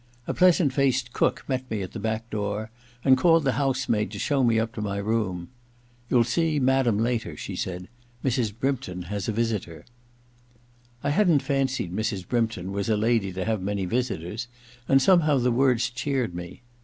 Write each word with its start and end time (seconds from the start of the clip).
A 0.25 0.33
pleasant 0.33 0.73
faced 0.73 1.13
cook 1.13 1.45
met 1.47 1.69
me 1.69 1.83
at 1.83 1.91
the 1.91 1.99
back 1.99 2.27
door 2.31 2.71
and 3.05 3.19
called 3.19 3.43
the 3.43 3.51
house 3.51 3.87
maid 3.87 4.09
to 4.09 4.17
show 4.17 4.43
me 4.43 4.57
up 4.59 4.73
to 4.73 4.81
my 4.81 4.97
room.' 4.97 5.49
You'll 6.09 6.23
see 6.23 6.59
madam 6.59 6.97
later/ 6.97 7.37
she 7.37 7.55
said. 7.55 7.87
* 8.05 8.25
Mrs. 8.25 8.51
Brympton 8.51 9.03
has 9.13 9.27
a 9.29 9.31
visitor.' 9.31 9.85
I 11.03 11.11
hadn't 11.11 11.43
fancied 11.43 11.93
Mrs. 11.93 12.27
Brympton 12.27 12.71
was 12.71 12.89
a 12.89 12.97
lady 12.97 13.31
to 13.33 13.45
have 13.45 13.61
many 13.61 13.85
visitors, 13.85 14.47
and 14.89 14.99
somehow 14.99 15.37
the 15.37 15.51
words 15.51 15.87
cheered 15.91 16.33
me. 16.33 16.63